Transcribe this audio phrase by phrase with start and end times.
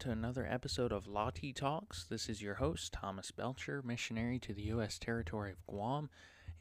[0.00, 2.04] to another episode of Lottie Talks.
[2.04, 4.98] This is your host, Thomas Belcher, missionary to the U.S.
[4.98, 6.08] territory of Guam.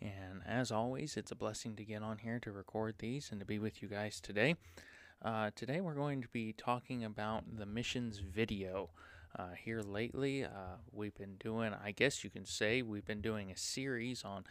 [0.01, 3.45] And as always, it's a blessing to get on here to record these and to
[3.45, 4.57] be with you guys today.
[5.23, 8.89] Uh, today, we're going to be talking about the missions video.
[9.37, 13.51] Uh, here lately, uh, we've been doing, I guess you can say, we've been doing
[13.51, 14.43] a series on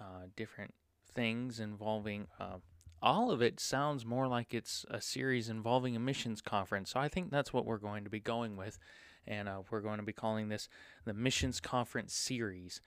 [0.00, 0.74] uh, different
[1.14, 2.56] things involving uh,
[3.04, 6.90] all of it sounds more like it's a series involving a missions conference.
[6.92, 8.78] So I think that's what we're going to be going with.
[9.26, 10.70] And uh, we're going to be calling this
[11.04, 12.80] the Missions Conference Series.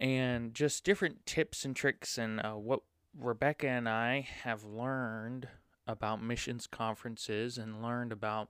[0.00, 2.80] And just different tips and tricks and uh, what
[3.16, 5.48] Rebecca and I have learned
[5.86, 8.48] about missions conferences and learned about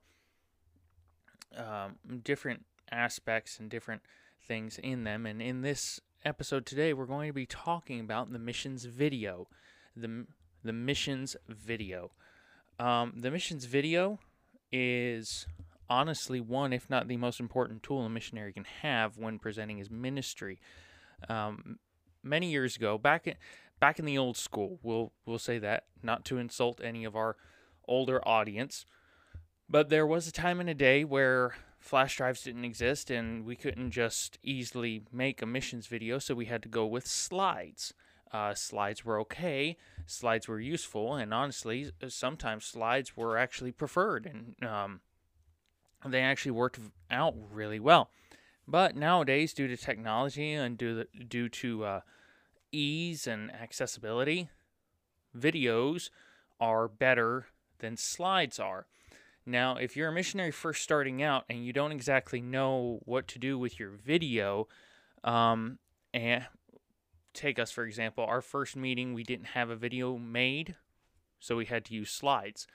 [1.55, 4.02] um, different aspects and different
[4.41, 5.27] things in them.
[5.27, 9.48] And in this episode today, we're going to be talking about the missions video.
[9.94, 10.27] The
[10.64, 12.11] the missions video.
[12.78, 14.19] Um, the missions video
[14.70, 15.47] is
[15.91, 19.91] honestly one, if not the most important tool a missionary can have when presenting his
[19.91, 20.61] ministry.
[21.28, 21.78] Um,
[22.23, 23.34] many years ago, back in
[23.81, 27.37] back in the old school, we'll we'll say that not to insult any of our
[27.87, 28.87] older audience,
[29.69, 33.56] but there was a time in a day where flash drives didn't exist and we
[33.56, 37.95] couldn't just easily make a missions video, so we had to go with slides.
[38.33, 39.77] Uh, slides were okay,
[40.07, 45.01] slides were useful, and honestly, sometimes slides were actually preferred, and um,
[46.07, 46.79] they actually worked
[47.11, 48.11] out really well.
[48.67, 52.01] But nowadays, due to technology and due, to, due to uh,
[52.71, 54.51] ease and accessibility,
[55.37, 56.11] videos
[56.61, 57.47] are better
[57.79, 58.87] than slides are.
[59.47, 63.39] Now, if you're a missionary first starting out and you don't exactly know what to
[63.39, 64.69] do with your video,
[65.25, 65.79] um,
[66.12, 66.45] and
[67.34, 70.77] take us for example, our first meeting we didn't have a video made,
[71.39, 72.66] so we had to use slides.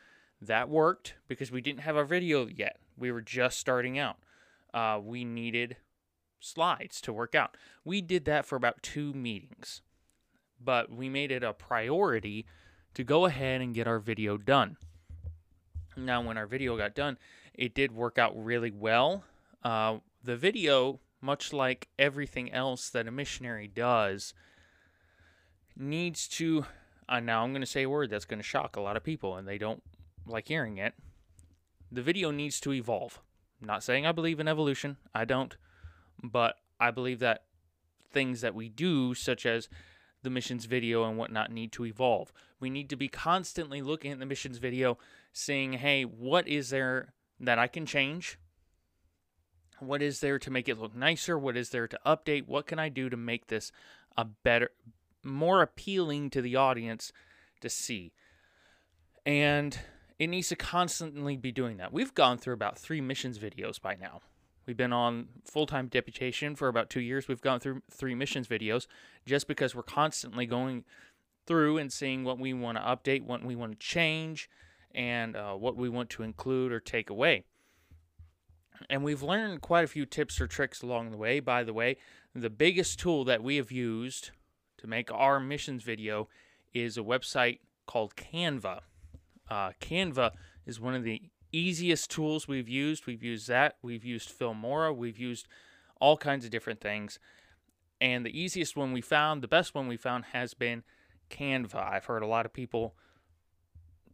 [0.42, 2.78] That worked because we didn't have our video yet.
[2.98, 4.18] We were just starting out.
[4.74, 5.78] Uh, we needed
[6.40, 7.56] slides to work out.
[7.86, 9.82] We did that for about two meetings,
[10.62, 12.46] but we made it a priority
[12.94, 14.78] to go ahead and get our video done.
[15.96, 17.18] Now, when our video got done,
[17.54, 19.24] it did work out really well.
[19.64, 24.34] Uh, the video, much like everything else that a missionary does,
[25.78, 26.66] needs to.
[27.08, 29.04] Uh, now I'm going to say a word that's going to shock a lot of
[29.04, 29.82] people, and they don't
[30.28, 30.94] like hearing it.
[31.92, 33.22] The video needs to evolve.
[33.62, 34.98] I'm not saying I believe in evolution.
[35.16, 35.56] I don't,
[36.22, 37.44] but I believe that
[38.12, 39.70] things that we do, such as
[40.24, 42.34] the missions video and whatnot, need to evolve.
[42.60, 44.98] We need to be constantly looking at the missions video,
[45.32, 48.38] saying, "Hey, what is there that I can change?
[49.80, 51.38] What is there to make it look nicer?
[51.38, 52.48] What is there to update?
[52.48, 53.72] What can I do to make this
[54.18, 54.70] a better
[55.24, 57.12] more appealing to the audience
[57.62, 58.14] to see.
[59.26, 59.78] And
[60.20, 61.94] it needs to constantly be doing that.
[61.94, 64.22] We've gone through about three missions videos by now.
[64.66, 67.28] We've been on full time deputation for about two years.
[67.28, 68.88] We've gone through three missions videos
[69.26, 70.86] just because we're constantly going
[71.46, 74.50] through and seeing what we want to update, what we want to change,
[74.96, 77.44] and uh, what we want to include or take away.
[78.90, 81.40] And we've learned quite a few tips or tricks along the way.
[81.40, 81.98] By the way,
[82.36, 84.32] the biggest tool that we have used
[84.78, 86.28] to make our missions video
[86.74, 88.82] is a website called Canva.
[89.50, 90.32] Uh, Canva
[90.66, 93.06] is one of the easiest tools we've used.
[93.06, 93.78] We've used that.
[93.82, 94.96] We've used Filmora.
[94.96, 95.48] We've used
[96.02, 97.20] all kinds of different things.
[98.02, 100.84] And the easiest one we found, the best one we found, has been
[101.30, 101.76] Canva.
[101.76, 102.96] I've heard a lot of people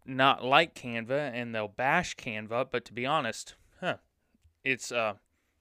[0.06, 3.56] not like Canva and they'll bash Canva, but to be honest,
[4.70, 5.14] it's uh,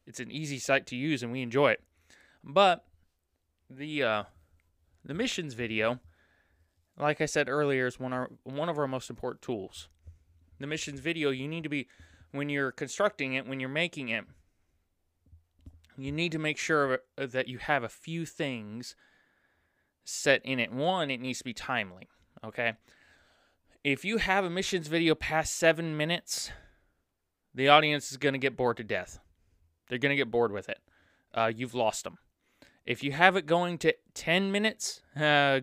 [0.07, 1.83] it's an easy site to use and we enjoy it.
[2.45, 2.85] But
[3.69, 4.23] the uh,
[5.05, 6.01] the missions video,
[6.99, 9.89] like I said earlier, is one, our, one of our most important tools.
[10.61, 11.89] The missions video, you need to be,
[12.33, 14.25] when you're constructing it, when you're making it,
[15.97, 18.95] you need to make sure that you have a few things
[20.05, 20.73] set in it.
[20.73, 22.09] One, it needs to be timely,
[22.45, 22.75] okay?
[23.85, 26.51] If you have a missions video past seven minutes,
[27.59, 29.19] the audience is going to get bored to death.
[29.89, 30.79] They're going to get bored with it.
[31.35, 32.19] Uh, you've lost them.
[32.87, 35.61] If you have it going to 10 minutes, uh,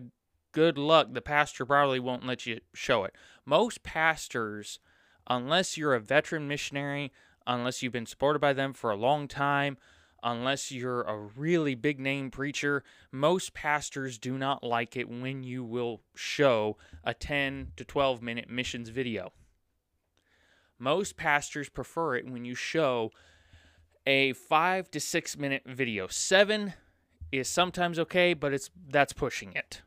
[0.52, 1.14] good luck.
[1.14, 3.14] The pastor probably won't let you show it.
[3.46, 4.78] Most pastors,
[5.26, 7.12] unless you're a veteran missionary,
[7.46, 9.78] unless you've been supported by them for a long time,
[10.22, 15.64] unless you're a really big name preacher, most pastors do not like it when you
[15.64, 19.32] will show a 10 to 12 minute missions video.
[20.78, 23.10] Most pastors prefer it when you show
[24.06, 26.06] a 5 to 6 minute video.
[26.06, 26.74] 7
[27.32, 29.82] is sometimes okay, but it's that's pushing it.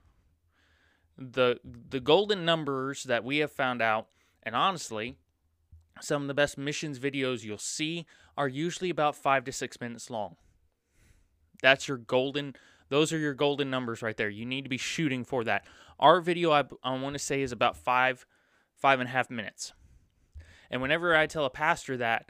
[1.17, 4.07] The the golden numbers that we have found out,
[4.43, 5.17] and honestly,
[6.01, 8.05] some of the best missions videos you'll see
[8.37, 10.35] are usually about five to six minutes long.
[11.61, 12.55] That's your golden,
[12.89, 14.29] those are your golden numbers right there.
[14.29, 15.65] You need to be shooting for that.
[15.99, 18.25] Our video, I, I want to say, is about five,
[18.75, 19.73] five and a half minutes.
[20.71, 22.29] And whenever I tell a pastor that,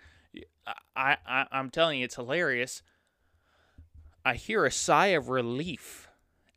[0.95, 2.81] I, I I'm telling you, it's hilarious.
[4.23, 6.09] I hear a sigh of relief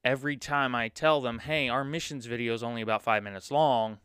[0.05, 3.99] every time I tell them, hey, our missions video is only about five minutes long.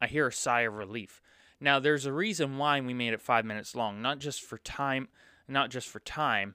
[0.00, 1.20] I hear a sigh of relief.
[1.60, 5.08] Now, there's a reason why we made it five minutes long, not just for time,
[5.48, 6.54] not just for time.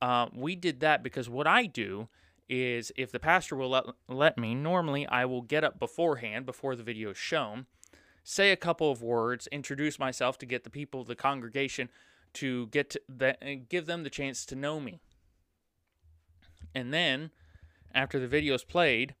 [0.00, 2.08] Uh, we did that because what I do
[2.48, 6.76] is if the pastor will let, let me, normally I will get up beforehand, before
[6.76, 7.66] the video is shown,
[8.28, 11.88] say a couple of words, introduce myself to get the people, the congregation,
[12.34, 13.34] to get to the,
[13.70, 15.00] give them the chance to know me.
[16.74, 17.30] And then,
[17.94, 19.14] after the video is played,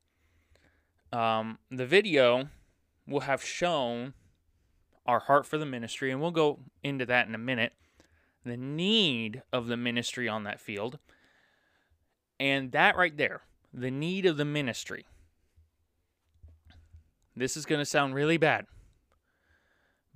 [1.10, 2.50] um, the video
[3.06, 4.12] will have shown
[5.06, 7.72] our heart for the ministry, and we'll go into that in a minute,
[8.44, 10.98] the need of the ministry on that field.
[12.38, 13.40] And that right there,
[13.72, 15.06] the need of the ministry.
[17.34, 18.66] This is going to sound really bad.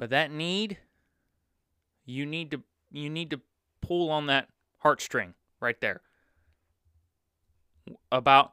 [0.03, 0.79] But that need
[2.05, 3.41] you need to you need to
[3.81, 4.49] pull on that
[4.83, 6.01] heartstring right there.
[8.11, 8.51] About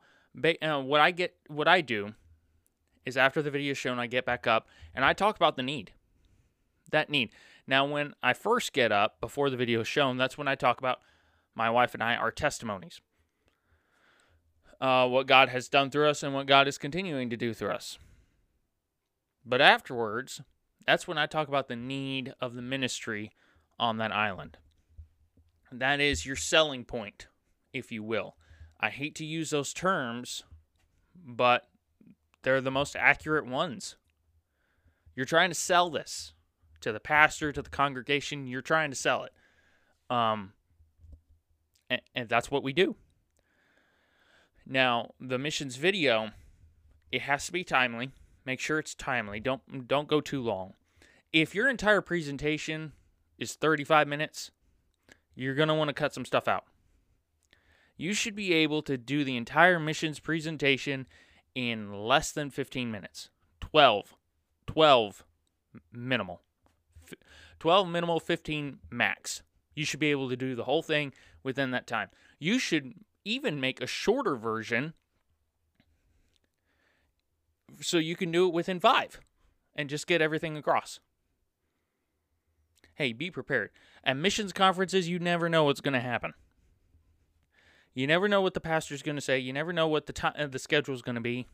[0.62, 2.14] uh, what I get what I do
[3.04, 5.64] is after the video is shown I get back up and I talk about the
[5.64, 5.92] need
[6.92, 7.32] that need.
[7.66, 10.78] Now, when I first get up before the video is shown, that's when I talk
[10.78, 11.00] about
[11.56, 13.02] my wife and I, our testimonies.
[14.80, 17.72] Uh, what God has done through us and what God is continuing to do through
[17.72, 17.98] us.
[19.44, 20.42] But afterwards,
[20.90, 23.32] that's when I talk about the need of the ministry
[23.78, 24.58] on that island.
[25.72, 27.28] That is your selling point,
[27.72, 28.38] if you will.
[28.80, 30.42] I hate to use those terms,
[31.16, 31.68] but
[32.42, 33.98] they're the most accurate ones.
[35.16, 36.34] You're trying to sell this
[36.82, 38.48] to the pastor, to the congregation.
[38.48, 39.34] You're trying to sell it.
[40.10, 40.54] Um,
[41.88, 42.96] and, and that's what we do.
[44.66, 46.32] Now, the missions video,
[47.12, 48.10] it has to be timely.
[48.50, 49.40] Make sure it's timely.
[49.40, 50.74] Don't don't go too long.
[51.32, 52.94] If your entire presentation
[53.38, 54.50] is 35 minutes,
[55.36, 56.64] you're going to want to cut some stuff out.
[57.96, 61.06] You should be able to do the entire missions presentation
[61.54, 63.30] in less than 15 minutes.
[63.62, 64.16] 12.
[64.66, 65.24] 12
[65.94, 66.42] minimal.
[67.60, 69.44] 12 minimal, 15 max.
[69.76, 71.14] You should be able to do the whole thing
[71.44, 72.10] within that time.
[72.40, 74.96] You should even make a shorter version
[77.82, 79.20] so you can do it within five
[79.76, 81.00] and just get everything across.
[82.96, 83.70] Hey, be prepared.
[84.04, 86.34] At missions conferences, you never know what's going to happen.
[87.94, 89.40] You never know what the pastor's going to say.
[89.40, 91.48] You never know what the time, uh, the schedule is going to be.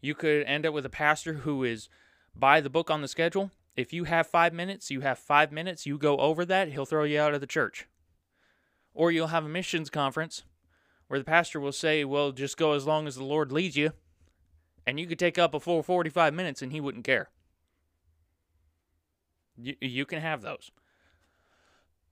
[0.00, 1.88] You could end up with a pastor who is
[2.34, 5.86] by the book on the schedule if you have five minutes, you have five minutes,
[5.86, 7.86] you go over that, he'll throw you out of the church.
[8.94, 10.42] Or you'll have a missions conference
[11.08, 13.92] where the pastor will say, Well, just go as long as the Lord leads you.
[14.86, 17.30] And you could take up a full 45 minutes and he wouldn't care.
[19.56, 20.70] You, you can have those.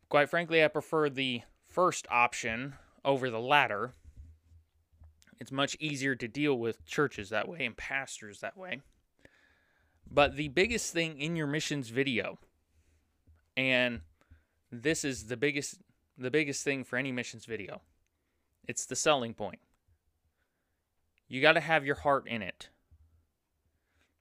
[0.09, 2.75] Quite frankly, I prefer the first option
[3.05, 3.95] over the latter.
[5.39, 8.83] It's much easier to deal with churches that way and pastors that way.
[10.11, 12.39] But the biggest thing in your missions video,
[13.57, 14.01] and
[14.73, 15.79] this is the biggest
[16.19, 17.81] the biggest thing for any missions video.
[18.69, 19.61] It's the selling point.
[21.31, 22.71] You got to have your heart in it.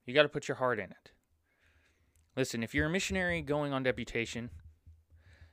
[0.06, 1.12] You got to put your heart in it.
[2.38, 4.52] Listen, if you're a missionary going on deputation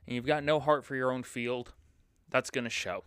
[0.05, 1.73] and you've got no heart for your own field,
[2.29, 3.03] that's going to show.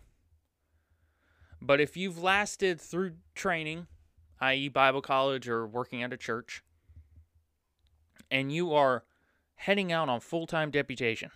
[1.61, 3.87] But if you've lasted through training,
[4.41, 6.61] i.e., Bible college or working at a church,
[8.29, 9.05] and you are
[9.55, 11.31] heading out on full time deputation,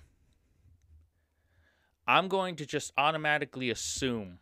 [2.06, 4.40] I'm going to just automatically assume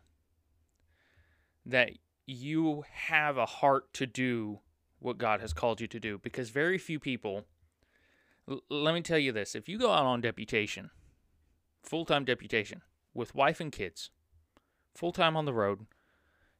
[1.64, 1.92] that
[2.26, 4.60] you have a heart to do
[4.98, 7.44] what God has called you to do because very few people,
[8.48, 10.90] l- let me tell you this if you go out on deputation,
[11.82, 14.10] full time deputation, with wife and kids,
[14.94, 15.86] full time on the road,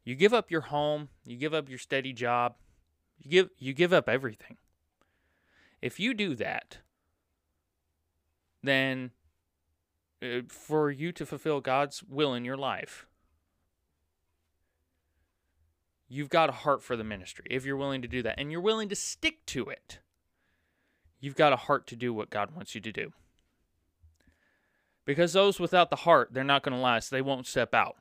[0.04, 2.56] you give up your home, you give up your steady job,
[3.18, 4.59] you give you give up everything.
[5.80, 6.78] If you do that,
[8.62, 9.11] then
[10.23, 13.06] uh, for you to fulfill God's will in your life,
[16.08, 18.61] you've got a heart for the ministry if you're willing to do that and you're
[18.61, 19.99] willing to stick to it.
[21.20, 23.12] You've got a heart to do what God wants you to do.
[25.06, 27.11] Because those without the heart, they're not going to last.
[27.11, 27.96] They won't step out.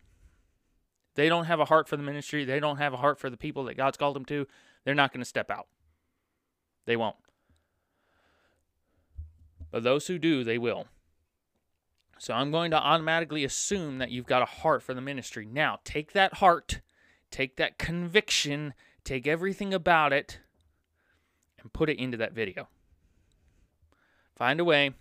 [1.15, 2.43] They don't have a heart for the ministry.
[2.43, 4.47] They don't have a heart for the people that God's called them to.
[4.83, 5.67] They're not going to step out.
[6.85, 7.15] They won't.
[9.71, 10.87] but those who do, they will.
[12.19, 15.45] So I'm going to automatically assume that you've got a heart for the ministry.
[15.45, 16.81] Now, take that heart,
[17.33, 20.39] take that conviction, take everything about it,
[21.59, 22.67] and put it into that video.
[24.35, 24.91] Find a way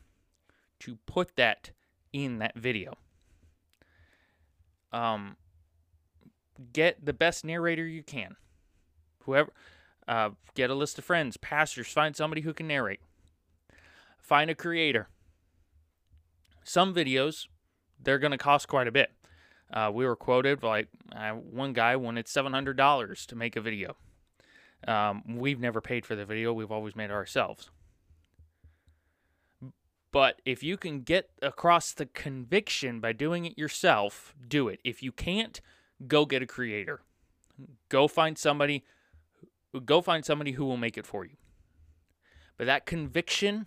[0.81, 1.73] to put that
[2.11, 2.95] in that video.
[4.93, 5.37] Um,
[6.73, 8.37] get the best narrator you can.
[9.25, 9.53] Whoever,
[10.09, 13.01] uh, get a list of friends, pastors, find somebody who can narrate.
[14.19, 15.09] Find a creator.
[16.65, 17.47] Some videos,
[18.03, 19.13] they're going to cost quite a bit.
[19.73, 23.97] Uh, we were quoted like uh, one guy wanted $700 to make a video.
[24.87, 27.71] Um, we've never paid for the video, we've always made it ourselves.
[30.11, 34.81] But if you can get across the conviction by doing it yourself, do it.
[34.85, 35.59] If you can't,
[36.07, 37.01] go get a creator.
[37.89, 38.85] Go find somebody
[39.81, 41.37] go find somebody who will make it for you.
[42.59, 43.67] But that conviction,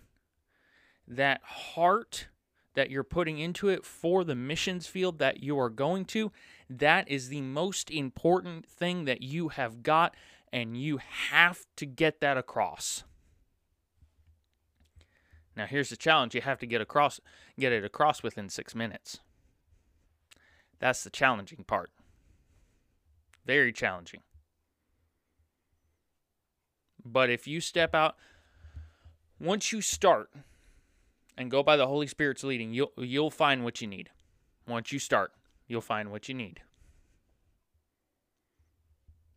[1.08, 2.28] that heart
[2.76, 6.30] that you're putting into it for the missions field that you are going to,
[6.70, 10.14] that is the most important thing that you have got
[10.52, 10.98] and you
[11.30, 13.02] have to get that across.
[15.56, 17.18] Now here's the challenge, you have to get across
[17.58, 19.20] get it across within 6 minutes.
[20.78, 21.90] That's the challenging part.
[23.46, 24.20] Very challenging.
[27.02, 28.16] But if you step out
[29.40, 30.30] once you start
[31.36, 34.10] and go by the Holy Spirit's leading, you'll you'll find what you need.
[34.66, 35.32] Once you start,
[35.66, 36.60] you'll find what you need.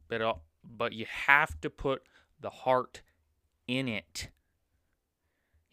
[0.08, 2.04] But uh, but you have to put
[2.40, 3.02] the heart
[3.68, 4.30] in it.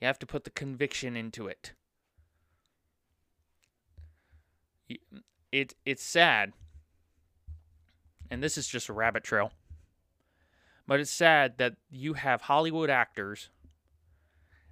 [0.01, 1.73] You have to put the conviction into it.
[5.53, 6.53] It it's sad.
[8.31, 9.53] And this is just a rabbit trail.
[10.87, 13.51] But it's sad that you have Hollywood actors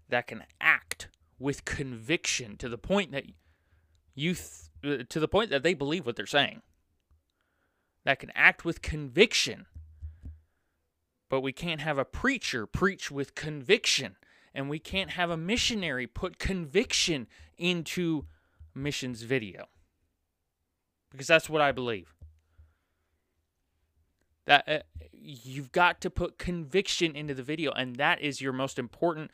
[0.09, 3.25] that can act with conviction to the point that
[4.15, 6.63] you th- uh, to the point that they believe what they're saying.
[8.05, 9.67] That can act with conviction.
[11.31, 14.17] But we can't have a preacher preach with conviction
[14.55, 17.27] and we can't have a missionary put conviction
[17.59, 18.27] into
[18.75, 19.67] missions video.
[21.11, 22.15] Because that's what I believe.
[24.47, 24.79] That uh,
[25.13, 29.31] you've got to put conviction into the video and that is your most important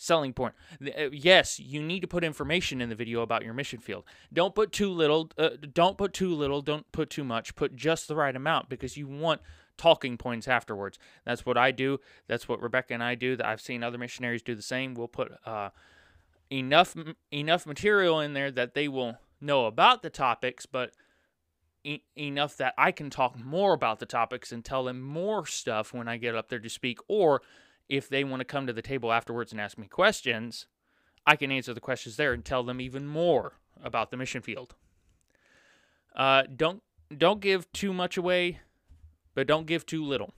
[0.00, 0.54] selling point.
[0.82, 4.04] Uh, yes, you need to put information in the video about your mission field.
[4.32, 7.54] Don't put too little, uh, don't put too little, don't put too much.
[7.54, 9.40] Put just the right amount because you want
[9.76, 10.98] talking points afterwards.
[11.24, 12.00] That's what I do.
[12.26, 13.36] That's what Rebecca and I do.
[13.36, 14.94] That I've seen other missionaries do the same.
[14.94, 15.70] We'll put uh,
[16.50, 16.96] enough
[17.30, 20.92] enough material in there that they will know about the topics, but
[21.84, 25.92] e- enough that I can talk more about the topics and tell them more stuff
[25.92, 27.42] when I get up there to speak, or
[27.90, 30.66] if they want to come to the table afterwards and ask me questions,
[31.26, 34.76] I can answer the questions there and tell them even more about the mission field.
[36.14, 36.82] Uh, don't
[37.14, 38.60] don't give too much away,
[39.34, 40.32] but don't give too little.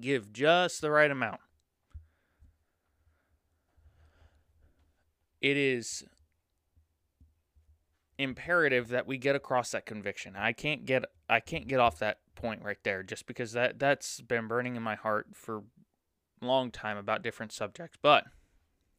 [0.00, 1.40] Give just the right amount.
[5.40, 6.04] It is
[8.18, 10.34] imperative that we get across that conviction.
[10.36, 14.20] I can't get I can't get off that point right there just because that that's
[14.20, 15.62] been burning in my heart for
[16.40, 17.98] a long time about different subjects.
[18.00, 18.24] But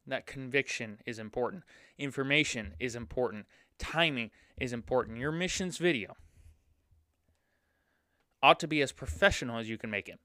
[0.07, 1.63] that conviction is important.
[1.97, 3.45] Information is important.
[3.77, 5.17] Timing is important.
[5.17, 6.15] Your missions video
[8.41, 10.19] ought to be as professional as you can make it.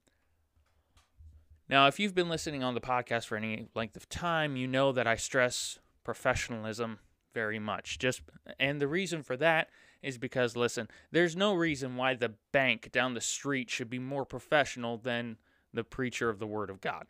[1.69, 4.91] Now, if you've been listening on the podcast for any length of time, you know
[4.91, 6.99] that I stress professionalism
[7.33, 7.99] very much.
[7.99, 8.21] Just
[8.59, 9.69] and the reason for that
[10.01, 14.25] is because listen, there's no reason why the bank down the street should be more
[14.25, 15.37] professional than
[15.73, 17.05] the preacher of the word of God.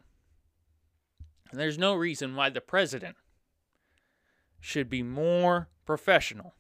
[1.52, 3.16] And there's no reason why the president
[4.60, 6.54] should be more professional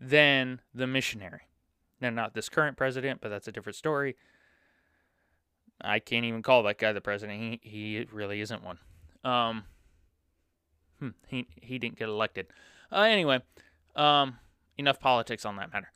[0.00, 1.48] than the missionary.
[2.00, 4.16] Now, not this current president, but that's a different story.
[5.80, 7.40] I can't even call that guy the president.
[7.40, 8.78] He he really isn't one.
[9.24, 9.64] Um,
[10.98, 12.46] hmm, he he didn't get elected.
[12.90, 13.40] Uh, anyway,
[13.96, 14.38] um,
[14.76, 15.90] enough politics on that matter.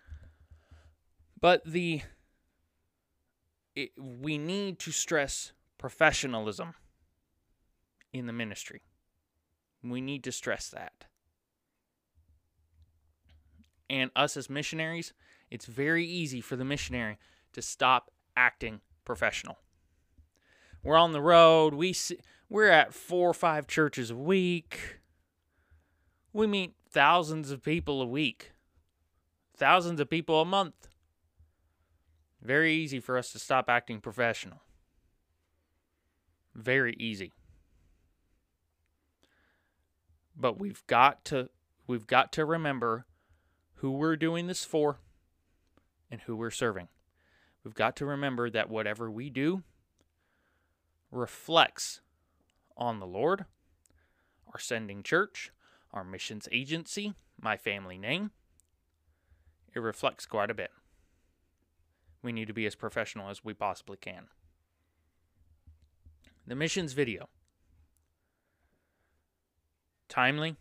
[1.41, 2.03] But the
[3.75, 6.75] it, we need to stress professionalism
[8.13, 8.83] in the ministry.
[9.83, 11.07] We need to stress that.
[13.91, 15.13] And us as missionaries,
[15.51, 17.19] it's very easy for the missionary
[17.53, 19.59] to stop acting professional.
[20.83, 21.75] We're on the road.
[21.75, 22.19] We see,
[22.53, 25.01] we're at four or five churches a week.
[26.33, 28.53] We meet thousands of people a week,
[29.57, 30.89] thousands of people a month.
[32.43, 34.63] Very easy for us to stop acting professional.
[36.55, 37.33] Very easy.
[40.37, 41.49] but we've got to
[41.87, 43.07] we've got to remember
[43.77, 44.99] who we're doing this for
[46.11, 46.89] and who we're serving.
[47.65, 49.63] We've got to remember that whatever we do
[51.11, 52.01] reflects
[52.77, 53.45] on the Lord,
[54.53, 55.51] our sending church,
[55.93, 58.31] our missions agency, my family name.
[59.75, 60.71] It reflects quite a bit.
[62.23, 64.29] We need to be as professional as we possibly can.
[66.47, 67.29] The missions video.
[70.09, 70.57] Timely.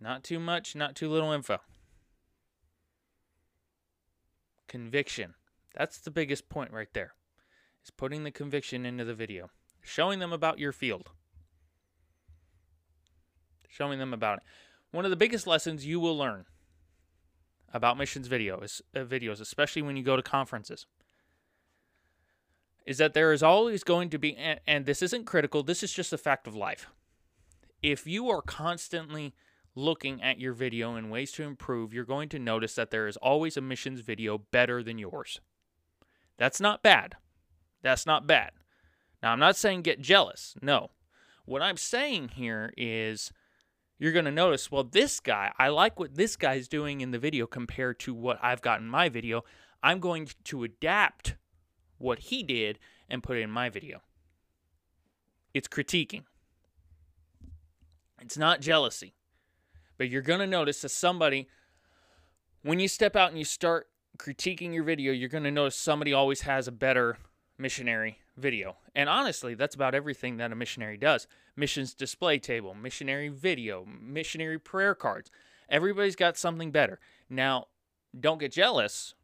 [0.00, 1.58] Not too much, not too little info.
[4.66, 5.34] Conviction.
[5.74, 7.14] That's the biggest point right there.
[7.84, 9.50] Is putting the conviction into the video.
[9.82, 11.10] Showing them about your field.
[13.68, 14.44] Showing them about it.
[14.90, 16.46] One of the biggest lessons you will learn
[17.72, 20.86] about missions video is, uh, videos, especially when you go to conferences,
[22.84, 25.92] is that there is always going to be, and, and this isn't critical, this is
[25.92, 26.88] just a fact of life.
[27.82, 29.34] If you are constantly
[29.76, 33.16] looking at your video and ways to improve, you're going to notice that there is
[33.18, 35.40] always a missions video better than yours.
[36.36, 37.14] That's not bad.
[37.82, 38.50] That's not bad.
[39.22, 40.54] Now, I'm not saying get jealous.
[40.62, 40.90] No.
[41.44, 43.32] What I'm saying here is
[43.98, 47.18] you're going to notice, well, this guy, I like what this guy's doing in the
[47.18, 49.44] video compared to what I've got in my video.
[49.82, 51.36] I'm going to adapt
[51.98, 54.00] what he did and put it in my video.
[55.52, 56.22] It's critiquing.
[58.20, 59.14] It's not jealousy.
[59.98, 61.48] But you're going to notice that somebody,
[62.62, 66.12] when you step out and you start critiquing your video, you're going to notice somebody
[66.12, 67.18] always has a better
[67.58, 68.76] missionary video.
[68.94, 74.58] And honestly, that's about everything that a missionary does missions display table, missionary video, missionary
[74.58, 75.30] prayer cards.
[75.68, 76.98] Everybody's got something better.
[77.28, 77.66] Now,
[78.18, 79.14] don't get jealous.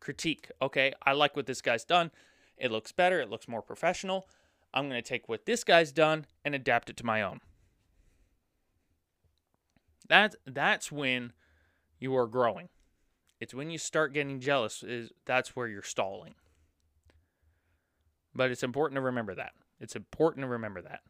[0.00, 0.50] Critique.
[0.60, 2.10] Okay, I like what this guy's done.
[2.56, 4.28] It looks better, it looks more professional.
[4.74, 7.40] I'm going to take what this guy's done and adapt it to my own.
[10.08, 11.32] That that's when
[11.98, 12.68] you are growing.
[13.40, 16.34] It's when you start getting jealous is that's where you're stalling.
[18.34, 19.52] But it's important to remember that.
[19.80, 21.00] It's important to remember that.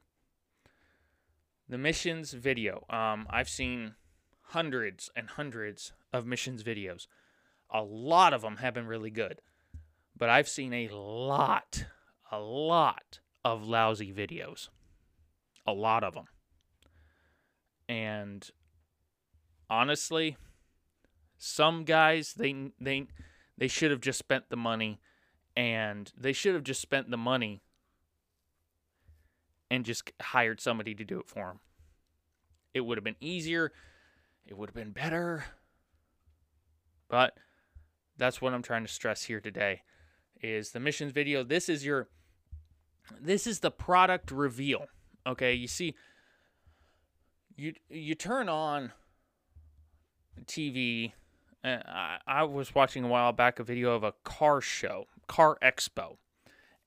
[1.68, 2.84] The missions video.
[2.90, 3.94] Um, I've seen
[4.46, 7.06] hundreds and hundreds of missions videos.
[7.70, 9.40] A lot of them have been really good.
[10.16, 11.86] But I've seen a lot,
[12.30, 14.68] a lot of lousy videos.
[15.66, 16.26] A lot of them.
[17.88, 18.48] And
[19.70, 20.36] honestly,
[21.38, 23.06] some guys they they
[23.58, 25.00] they should have just spent the money
[25.56, 27.62] and they should have just spent the money
[29.70, 31.60] and just hired somebody to do it for them.
[32.74, 33.72] It would have been easier,
[34.46, 35.44] it would have been better.
[37.08, 37.36] But
[38.16, 39.82] that's what I'm trying to stress here today
[40.40, 41.44] is the missions video.
[41.44, 42.08] This is your
[43.20, 44.86] this is the product reveal.
[45.26, 45.94] Okay, you see
[47.56, 48.92] you you turn on
[50.46, 51.12] TV
[51.64, 56.16] I, I was watching a while back a video of a car show car expo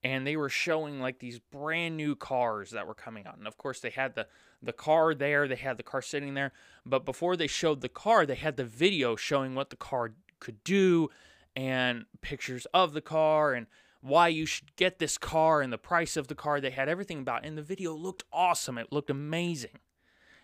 [0.02, 3.56] and they were showing like these brand new cars that were coming out and of
[3.56, 4.26] course they had the
[4.62, 6.52] the car there they had the car sitting there
[6.84, 10.62] but before they showed the car they had the video showing what the car could
[10.64, 11.08] do
[11.56, 13.66] and pictures of the car and
[14.00, 17.20] why you should get this car and the price of the car they had everything
[17.20, 17.48] about it.
[17.48, 19.78] and the video looked awesome it looked amazing.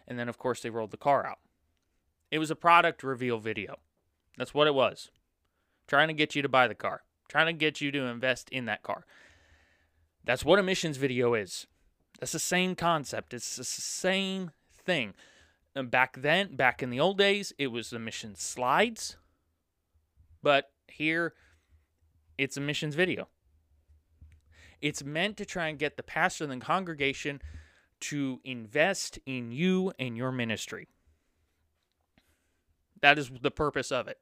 [0.08, 1.38] And then of course they rolled the car out.
[2.30, 3.76] It was a product reveal video.
[4.36, 5.10] That's what it was.
[5.86, 8.66] Trying to get you to buy the car trying to get you to invest in
[8.66, 9.06] that car.
[10.22, 11.66] That's what a missions video is.
[12.20, 13.32] That's the same concept.
[13.32, 15.14] It's the same thing.
[15.74, 19.16] And back then, back in the old days, it was the mission slides.
[20.42, 21.32] But here,
[22.36, 23.28] it's a missions video.
[24.82, 27.40] It's meant to try and get the pastor and the congregation
[28.00, 30.86] to invest in you and your ministry.
[33.00, 34.18] That is the purpose of it.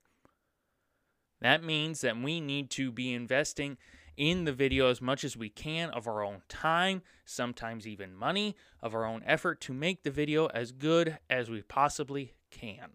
[1.40, 3.78] That means that we need to be investing
[4.16, 8.54] in the video as much as we can of our own time, sometimes even money,
[8.82, 12.90] of our own effort to make the video as good as we possibly can.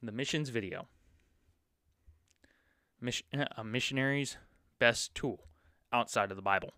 [0.00, 0.86] The missions video.
[3.56, 4.36] a missionary's
[4.78, 5.46] best tool
[5.92, 6.74] outside of the Bible.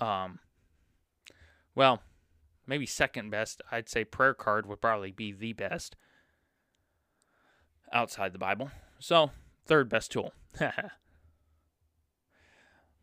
[0.00, 0.40] Um,
[1.74, 2.02] well,
[2.66, 3.62] maybe second best.
[3.70, 5.94] I'd say prayer card would probably be the best
[7.94, 8.70] outside the Bible.
[8.98, 9.30] So,
[9.64, 10.34] third best tool.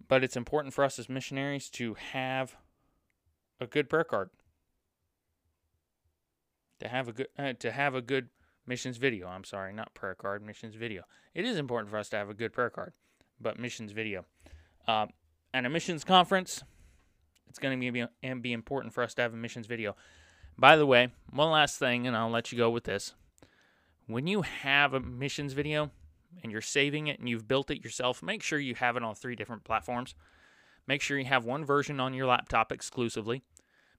[0.07, 2.57] but it's important for us as missionaries to have
[3.59, 4.29] a good prayer card.
[6.81, 8.29] To have a good uh, to have a good
[8.67, 9.27] missions video.
[9.27, 11.03] I'm sorry, not prayer card, missions video.
[11.33, 12.93] It is important for us to have a good prayer card,
[13.39, 14.25] but missions video.
[14.87, 15.07] Uh,
[15.53, 16.63] at a missions conference,
[17.47, 18.05] it's going to be,
[18.41, 19.95] be important for us to have a missions video.
[20.57, 23.13] By the way, one last thing, and I'll let you go with this.
[24.07, 25.91] When you have a missions video
[26.43, 29.15] and you're saving it and you've built it yourself, make sure you have it on
[29.15, 30.15] three different platforms.
[30.87, 33.43] Make sure you have one version on your laptop exclusively.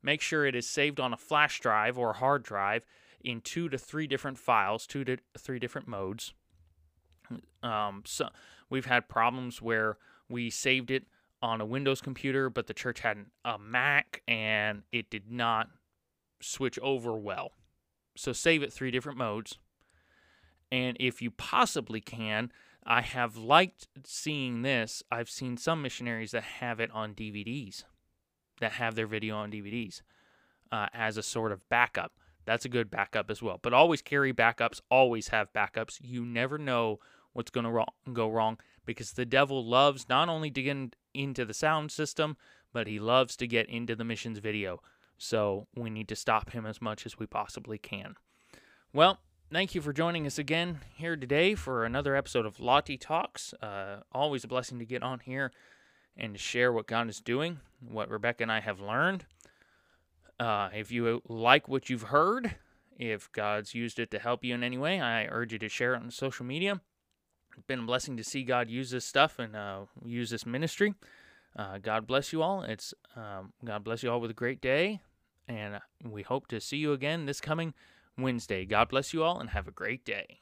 [0.02, 2.84] Make sure it is saved on a flash drive or a hard drive
[3.22, 6.34] in two to three different files, two to three different modes.
[7.62, 8.28] Um, so
[8.68, 9.96] we've had problems where
[10.28, 11.04] we saved it
[11.40, 15.68] on a Windows computer, but the church had a Mac and it did not
[16.40, 17.52] switch over well.
[18.16, 19.58] So save it three different modes.
[20.72, 22.50] And if you possibly can,
[22.84, 25.02] I have liked seeing this.
[25.12, 27.84] I've seen some missionaries that have it on DVDs,
[28.58, 30.00] that have their video on DVDs
[30.72, 32.12] uh, as a sort of backup.
[32.46, 33.60] That's a good backup as well.
[33.60, 35.98] But always carry backups, always have backups.
[36.00, 37.00] You never know
[37.34, 41.54] what's going to go wrong because the devil loves not only to get into the
[41.54, 42.38] sound system,
[42.72, 44.80] but he loves to get into the missions video.
[45.18, 48.14] So we need to stop him as much as we possibly can.
[48.94, 49.20] Well,
[49.52, 53.52] thank you for joining us again here today for another episode of Lottie Talks.
[53.60, 55.52] Uh, always a blessing to get on here
[56.16, 59.26] and to share what God is doing, what Rebecca and I have learned.
[60.40, 62.54] Uh, if you like what you've heard,
[62.98, 65.92] if God's used it to help you in any way, I urge you to share
[65.94, 66.80] it on social media.
[67.54, 70.94] It's been a blessing to see God use this stuff and uh, use this ministry.
[71.54, 72.62] Uh, God bless you all.
[72.62, 75.00] It's um, God bless you all with a great day,
[75.46, 77.74] and we hope to see you again this coming
[78.18, 78.64] Wednesday.
[78.64, 80.41] God bless you all and have a great day.